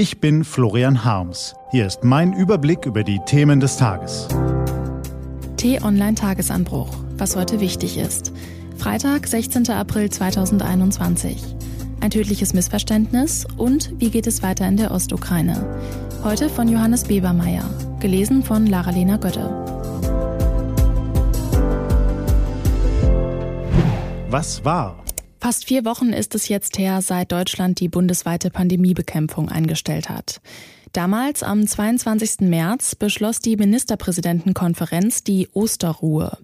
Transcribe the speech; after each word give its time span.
Ich 0.00 0.18
bin 0.18 0.44
Florian 0.44 1.04
Harms. 1.04 1.54
Hier 1.72 1.86
ist 1.86 2.04
mein 2.04 2.32
Überblick 2.32 2.86
über 2.86 3.04
die 3.04 3.20
Themen 3.26 3.60
des 3.60 3.76
Tages. 3.76 4.28
T-Online 5.58 6.14
Tagesanbruch. 6.14 6.88
Was 7.18 7.36
heute 7.36 7.60
wichtig 7.60 7.98
ist. 7.98 8.32
Freitag, 8.78 9.26
16. 9.26 9.68
April 9.68 10.08
2021. 10.08 11.36
Ein 12.00 12.08
tödliches 12.08 12.54
Missverständnis 12.54 13.46
und 13.58 13.92
wie 14.00 14.08
geht 14.08 14.26
es 14.26 14.42
weiter 14.42 14.66
in 14.66 14.78
der 14.78 14.90
Ostukraine? 14.90 15.66
Heute 16.24 16.48
von 16.48 16.66
Johannes 16.66 17.04
Bebermeier. 17.04 17.68
Gelesen 18.00 18.42
von 18.42 18.64
Lara-Lena 18.64 19.18
Götte. 19.18 19.50
Was 24.30 24.64
war? 24.64 24.96
Fast 25.40 25.64
vier 25.64 25.86
Wochen 25.86 26.12
ist 26.12 26.34
es 26.34 26.48
jetzt 26.48 26.76
her, 26.78 27.00
seit 27.00 27.32
Deutschland 27.32 27.80
die 27.80 27.88
bundesweite 27.88 28.50
Pandemiebekämpfung 28.50 29.48
eingestellt 29.48 30.10
hat. 30.10 30.42
Damals, 30.92 31.42
am 31.42 31.66
22. 31.66 32.40
März, 32.40 32.94
beschloss 32.94 33.38
die 33.38 33.56
Ministerpräsidentenkonferenz 33.56 35.24
die 35.24 35.48
Osterruhe. 35.54 36.36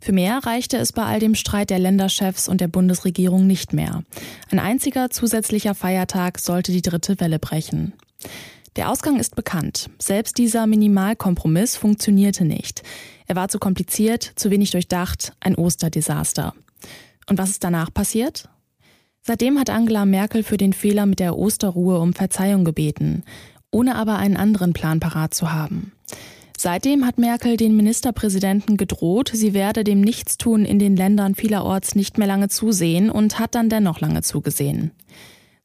Für 0.00 0.12
mehr 0.12 0.40
reichte 0.42 0.78
es 0.78 0.92
bei 0.92 1.04
all 1.04 1.20
dem 1.20 1.36
Streit 1.36 1.70
der 1.70 1.78
Länderchefs 1.78 2.48
und 2.48 2.60
der 2.60 2.66
Bundesregierung 2.66 3.46
nicht 3.46 3.72
mehr. 3.72 4.02
Ein 4.50 4.58
einziger 4.58 5.10
zusätzlicher 5.10 5.76
Feiertag 5.76 6.40
sollte 6.40 6.72
die 6.72 6.82
dritte 6.82 7.20
Welle 7.20 7.38
brechen. 7.38 7.92
Der 8.74 8.90
Ausgang 8.90 9.20
ist 9.20 9.36
bekannt. 9.36 9.90
Selbst 9.98 10.38
dieser 10.38 10.66
Minimalkompromiss 10.66 11.76
funktionierte 11.76 12.44
nicht. 12.44 12.82
Er 13.28 13.36
war 13.36 13.48
zu 13.48 13.60
kompliziert, 13.60 14.32
zu 14.34 14.50
wenig 14.50 14.72
durchdacht, 14.72 15.34
ein 15.38 15.54
Osterdesaster. 15.54 16.54
Und 17.30 17.38
was 17.38 17.50
ist 17.50 17.62
danach 17.62 17.94
passiert? 17.94 18.48
Seitdem 19.22 19.58
hat 19.58 19.70
Angela 19.70 20.04
Merkel 20.04 20.42
für 20.42 20.56
den 20.56 20.72
Fehler 20.72 21.06
mit 21.06 21.20
der 21.20 21.38
Osterruhe 21.38 22.00
um 22.00 22.12
Verzeihung 22.12 22.64
gebeten, 22.64 23.22
ohne 23.70 23.94
aber 23.94 24.16
einen 24.16 24.36
anderen 24.36 24.72
Plan 24.72 24.98
parat 24.98 25.32
zu 25.32 25.52
haben. 25.52 25.92
Seitdem 26.58 27.06
hat 27.06 27.18
Merkel 27.18 27.56
den 27.56 27.76
Ministerpräsidenten 27.76 28.76
gedroht, 28.76 29.30
sie 29.32 29.54
werde 29.54 29.84
dem 29.84 30.00
Nichtstun 30.00 30.64
in 30.64 30.78
den 30.80 30.96
Ländern 30.96 31.36
vielerorts 31.36 31.94
nicht 31.94 32.18
mehr 32.18 32.26
lange 32.26 32.48
zusehen 32.48 33.10
und 33.10 33.38
hat 33.38 33.54
dann 33.54 33.68
dennoch 33.68 34.00
lange 34.00 34.22
zugesehen. 34.22 34.90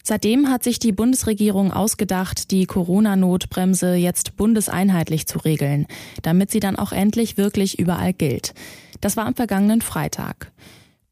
Seitdem 0.04 0.50
hat 0.50 0.64
sich 0.64 0.78
die 0.78 0.92
Bundesregierung 0.92 1.74
ausgedacht, 1.74 2.52
die 2.52 2.68
Corona-Notbremse 2.68 3.96
jetzt 3.96 4.38
bundeseinheitlich 4.38 5.26
zu 5.26 5.40
regeln, 5.40 5.88
damit 6.22 6.52
sie 6.52 6.60
dann 6.60 6.76
auch 6.76 6.92
endlich 6.92 7.38
wirklich 7.38 7.80
überall 7.80 8.14
gilt. 8.14 8.54
Das 9.02 9.18
war 9.18 9.26
am 9.26 9.34
vergangenen 9.34 9.82
Freitag. 9.82 10.52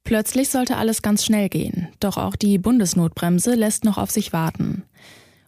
Plötzlich 0.04 0.50
sollte 0.50 0.78
alles 0.78 1.02
ganz 1.02 1.24
schnell 1.24 1.48
gehen, 1.50 1.88
doch 2.00 2.18
auch 2.18 2.36
die 2.36 2.58
Bundesnotbremse 2.58 3.56
lässt 3.56 3.86
noch 3.86 3.98
auf 3.98 4.12
sich 4.12 4.34
warten. 4.34 4.84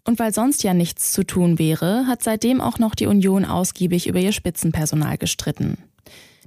Und 0.06 0.20
weil 0.20 0.34
sonst 0.34 0.64
ja 0.64 0.74
nichts 0.74 1.12
zu 1.12 1.24
tun 1.24 1.60
wäre, 1.60 2.06
hat 2.08 2.24
seitdem 2.24 2.62
auch 2.62 2.80
noch 2.80 2.96
die 2.96 3.08
Union 3.08 3.44
ausgiebig 3.44 4.08
über 4.08 4.20
ihr 4.20 4.32
Spitzenpersonal 4.32 5.18
gestritten. 5.18 5.78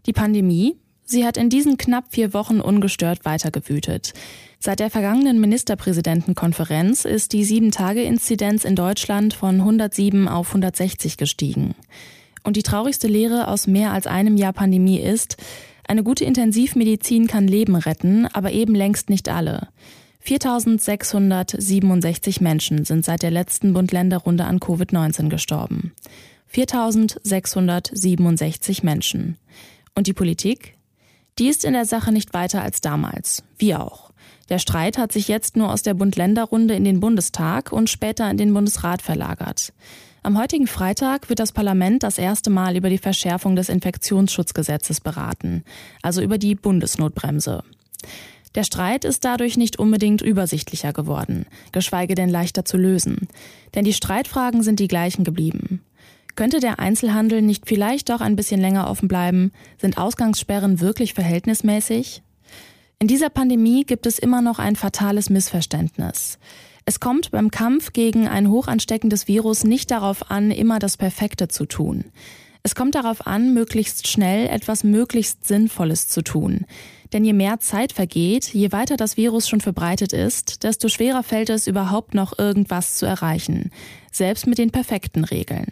Die 0.06 0.12
Pandemie, 0.12 0.76
sie 1.04 1.26
hat 1.26 1.36
in 1.36 1.50
diesen 1.50 1.76
knapp 1.76 2.04
vier 2.10 2.32
Wochen 2.32 2.60
ungestört 2.60 3.24
weitergewütet. 3.24 4.14
Seit 4.60 4.80
der 4.80 4.90
vergangenen 4.90 5.40
Ministerpräsidentenkonferenz 5.40 7.04
ist 7.04 7.32
die 7.32 7.44
Sieben-Tage-Inzidenz 7.44 8.64
in 8.64 8.74
Deutschland 8.74 9.34
von 9.34 9.56
107 9.56 10.28
auf 10.28 10.48
160 10.48 11.16
gestiegen. 11.16 11.74
Und 12.44 12.56
die 12.56 12.62
traurigste 12.62 13.08
Lehre 13.08 13.48
aus 13.48 13.66
mehr 13.66 13.92
als 13.92 14.06
einem 14.06 14.36
Jahr 14.36 14.52
Pandemie 14.52 14.98
ist, 14.98 15.36
eine 15.88 16.02
gute 16.02 16.24
Intensivmedizin 16.24 17.26
kann 17.26 17.46
Leben 17.48 17.74
retten, 17.74 18.26
aber 18.26 18.52
eben 18.52 18.74
längst 18.74 19.10
nicht 19.10 19.28
alle. 19.28 19.68
4667 20.20 22.40
Menschen 22.42 22.84
sind 22.84 23.04
seit 23.04 23.22
der 23.22 23.30
letzten 23.30 23.72
Bund-Länder-Runde 23.72 24.44
an 24.44 24.60
Covid-19 24.60 25.30
gestorben. 25.30 25.92
4667 26.48 28.82
Menschen. 28.82 29.38
Und 29.94 30.06
die 30.06 30.12
Politik? 30.12 30.76
Die 31.38 31.48
ist 31.48 31.64
in 31.64 31.72
der 31.72 31.86
Sache 31.86 32.12
nicht 32.12 32.34
weiter 32.34 32.60
als 32.62 32.82
damals. 32.82 33.42
Wir 33.58 33.80
auch. 33.80 34.10
Der 34.50 34.58
Streit 34.58 34.98
hat 34.98 35.12
sich 35.12 35.28
jetzt 35.28 35.56
nur 35.56 35.72
aus 35.72 35.82
der 35.82 35.94
Bund-Länder-Runde 35.94 36.74
in 36.74 36.84
den 36.84 37.00
Bundestag 37.00 37.72
und 37.72 37.88
später 37.88 38.30
in 38.30 38.36
den 38.36 38.52
Bundesrat 38.52 39.00
verlagert. 39.02 39.72
Am 40.22 40.38
heutigen 40.38 40.66
Freitag 40.66 41.28
wird 41.28 41.38
das 41.38 41.52
Parlament 41.52 42.02
das 42.02 42.18
erste 42.18 42.50
Mal 42.50 42.76
über 42.76 42.90
die 42.90 42.98
Verschärfung 42.98 43.56
des 43.56 43.68
Infektionsschutzgesetzes 43.68 45.00
beraten, 45.00 45.64
also 46.02 46.20
über 46.20 46.38
die 46.38 46.54
Bundesnotbremse. 46.54 47.62
Der 48.54 48.64
Streit 48.64 49.04
ist 49.04 49.24
dadurch 49.24 49.56
nicht 49.56 49.78
unbedingt 49.78 50.20
übersichtlicher 50.20 50.92
geworden, 50.92 51.46
geschweige 51.70 52.14
denn 52.14 52.28
leichter 52.28 52.64
zu 52.64 52.76
lösen. 52.76 53.28
Denn 53.74 53.84
die 53.84 53.92
Streitfragen 53.92 54.62
sind 54.62 54.80
die 54.80 54.88
gleichen 54.88 55.22
geblieben. 55.22 55.82
Könnte 56.34 56.60
der 56.60 56.78
Einzelhandel 56.78 57.42
nicht 57.42 57.66
vielleicht 57.66 58.08
doch 58.10 58.20
ein 58.20 58.36
bisschen 58.36 58.60
länger 58.60 58.90
offen 58.90 59.08
bleiben? 59.08 59.52
Sind 59.76 59.98
Ausgangssperren 59.98 60.80
wirklich 60.80 61.14
verhältnismäßig? 61.14 62.22
In 63.00 63.06
dieser 63.06 63.30
Pandemie 63.30 63.84
gibt 63.84 64.06
es 64.06 64.18
immer 64.18 64.42
noch 64.42 64.58
ein 64.58 64.74
fatales 64.74 65.30
Missverständnis. 65.30 66.38
Es 66.88 67.00
kommt 67.00 67.32
beim 67.32 67.50
Kampf 67.50 67.92
gegen 67.92 68.28
ein 68.28 68.48
hochansteckendes 68.48 69.28
Virus 69.28 69.62
nicht 69.62 69.90
darauf 69.90 70.30
an, 70.30 70.50
immer 70.50 70.78
das 70.78 70.96
Perfekte 70.96 71.46
zu 71.46 71.66
tun. 71.66 72.06
Es 72.62 72.74
kommt 72.74 72.94
darauf 72.94 73.26
an, 73.26 73.52
möglichst 73.52 74.08
schnell 74.08 74.48
etwas 74.48 74.84
möglichst 74.84 75.46
Sinnvolles 75.46 76.08
zu 76.08 76.22
tun. 76.22 76.64
Denn 77.12 77.26
je 77.26 77.34
mehr 77.34 77.60
Zeit 77.60 77.92
vergeht, 77.92 78.54
je 78.54 78.72
weiter 78.72 78.96
das 78.96 79.18
Virus 79.18 79.50
schon 79.50 79.60
verbreitet 79.60 80.14
ist, 80.14 80.62
desto 80.62 80.88
schwerer 80.88 81.22
fällt 81.22 81.50
es 81.50 81.66
überhaupt 81.66 82.14
noch 82.14 82.38
irgendwas 82.38 82.94
zu 82.94 83.04
erreichen, 83.04 83.70
selbst 84.10 84.46
mit 84.46 84.56
den 84.56 84.70
perfekten 84.70 85.24
Regeln. 85.24 85.70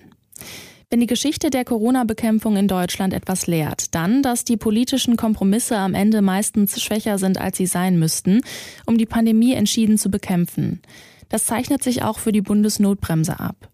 Wenn 0.88 1.00
die 1.00 1.08
Geschichte 1.08 1.50
der 1.50 1.64
Corona-Bekämpfung 1.64 2.56
in 2.56 2.68
Deutschland 2.68 3.12
etwas 3.12 3.48
lehrt, 3.48 3.92
dann, 3.96 4.22
dass 4.22 4.44
die 4.44 4.56
politischen 4.56 5.16
Kompromisse 5.16 5.76
am 5.76 5.94
Ende 5.94 6.22
meistens 6.22 6.80
schwächer 6.80 7.18
sind, 7.18 7.40
als 7.40 7.56
sie 7.56 7.66
sein 7.66 7.98
müssten, 7.98 8.42
um 8.86 8.96
die 8.96 9.04
Pandemie 9.04 9.52
entschieden 9.54 9.98
zu 9.98 10.12
bekämpfen. 10.12 10.80
Das 11.28 11.44
zeichnet 11.44 11.82
sich 11.82 12.04
auch 12.04 12.20
für 12.20 12.30
die 12.30 12.40
Bundesnotbremse 12.40 13.40
ab. 13.40 13.68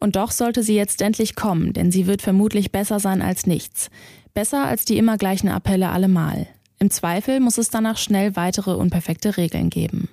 Und 0.00 0.16
doch 0.16 0.30
sollte 0.32 0.62
sie 0.62 0.74
jetzt 0.74 1.00
endlich 1.00 1.34
kommen, 1.34 1.72
denn 1.72 1.90
sie 1.90 2.06
wird 2.06 2.20
vermutlich 2.20 2.70
besser 2.70 3.00
sein 3.00 3.22
als 3.22 3.46
nichts. 3.46 3.88
Besser 4.34 4.66
als 4.66 4.84
die 4.84 4.98
immer 4.98 5.16
gleichen 5.16 5.48
Appelle 5.48 5.88
allemal. 5.88 6.46
Im 6.78 6.90
Zweifel 6.90 7.40
muss 7.40 7.56
es 7.56 7.70
danach 7.70 7.96
schnell 7.96 8.36
weitere 8.36 8.72
unperfekte 8.72 9.38
Regeln 9.38 9.70
geben. 9.70 10.10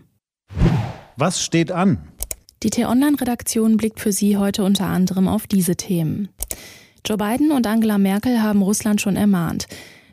Was 1.17 1.43
steht 1.43 1.73
an? 1.73 2.07
Die 2.63 2.71
T-Online-Redaktion 2.71 3.77
blickt 3.77 3.99
für 3.99 4.11
Sie 4.11 4.37
heute 4.37 4.63
unter 4.63 4.87
anderem 4.87 5.27
auf 5.27 5.45
diese 5.45 5.75
Themen. 5.75 6.29
Joe 7.07 7.15
Biden 7.15 7.51
und 7.51 7.65
Angela 7.65 7.97
Merkel 7.97 8.41
haben 8.41 8.61
Russland 8.61 8.99
schon 8.99 9.15
ermahnt. 9.15 9.67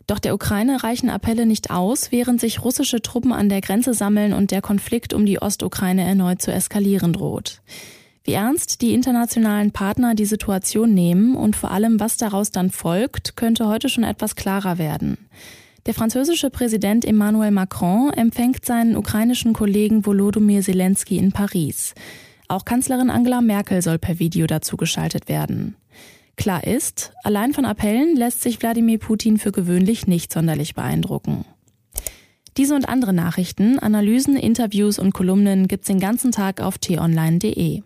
Doch 0.07 0.21
der 0.21 0.33
Ukraine 0.33 0.85
reichen 0.85 1.11
Appelle 1.11 1.45
nicht 1.45 1.73
aus, 1.73 2.13
während 2.13 2.41
sich 2.41 2.63
russische 2.63 3.03
Truppen 3.03 3.33
an 3.33 3.49
der 3.49 3.63
Grenze 3.63 3.95
sammeln 3.95 4.33
und 4.33 4.53
der 4.53 4.63
Konflikt 4.63 5.13
um 5.13 5.27
die 5.27 5.43
Ostukraine 5.43 6.05
erneut 6.05 6.41
zu 6.41 6.53
eskalieren 6.53 7.13
droht. 7.13 7.63
Wie 8.23 8.35
ernst 8.35 8.81
die 8.81 8.95
internationalen 8.95 9.73
Partner 9.73 10.15
die 10.15 10.25
Situation 10.25 10.95
nehmen 10.95 11.35
und 11.35 11.57
vor 11.57 11.73
allem, 11.73 11.99
was 11.99 12.17
daraus 12.17 12.53
dann 12.53 12.71
folgt, 12.71 13.37
könnte 13.37 13.67
heute 13.67 13.89
schon 13.89 14.05
etwas 14.05 14.37
klarer 14.37 14.79
werden. 14.79 15.19
Der 15.87 15.95
französische 15.95 16.49
Präsident 16.49 17.05
Emmanuel 17.05 17.51
Macron 17.51 18.11
empfängt 18.11 18.65
seinen 18.65 18.97
ukrainischen 18.97 19.53
Kollegen 19.53 20.07
Volodymyr 20.07 20.63
Zelensky 20.63 21.19
in 21.19 21.33
Paris. 21.33 21.93
Auch 22.47 22.65
Kanzlerin 22.65 23.11
Angela 23.11 23.41
Merkel 23.41 23.83
soll 23.83 23.99
per 23.99 24.21
Video 24.21 24.47
dazugeschaltet 24.47 25.29
werden. 25.29 25.75
Klar 26.37 26.65
ist, 26.65 27.13
allein 27.23 27.53
von 27.53 27.65
Appellen 27.65 28.17
lässt 28.17 28.43
sich 28.43 28.61
Wladimir 28.61 28.99
Putin 28.99 29.39
für 29.39 29.53
gewöhnlich 29.53 30.07
nicht 30.07 30.33
sonderlich 30.33 30.75
beeindrucken. 30.75 31.45
Diese 32.57 32.75
und 32.75 32.89
andere 32.89 33.13
Nachrichten, 33.13 33.79
Analysen, 33.79 34.37
Interviews 34.37 34.99
und 34.99 35.13
Kolumnen 35.13 35.67
gibt's 35.67 35.89
den 35.89 35.99
ganzen 35.99 36.31
Tag 36.33 36.61
auf 36.61 36.79
t-online.de. 36.79 37.83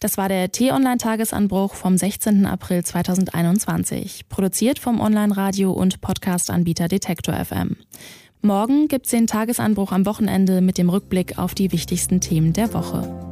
Das 0.00 0.18
war 0.18 0.28
der 0.28 0.50
T-Online-Tagesanbruch 0.50 1.74
vom 1.74 1.96
16. 1.96 2.46
April 2.46 2.82
2021, 2.82 4.28
produziert 4.28 4.78
vom 4.78 5.00
Online-Radio- 5.00 5.72
und 5.72 6.00
Podcast-Anbieter 6.00 6.88
Detektor 6.88 7.34
FM. 7.34 7.76
Morgen 8.40 8.88
gibt's 8.88 9.10
den 9.10 9.28
Tagesanbruch 9.28 9.92
am 9.92 10.04
Wochenende 10.04 10.60
mit 10.60 10.76
dem 10.76 10.88
Rückblick 10.88 11.38
auf 11.38 11.54
die 11.54 11.70
wichtigsten 11.70 12.20
Themen 12.20 12.52
der 12.52 12.74
Woche. 12.74 13.31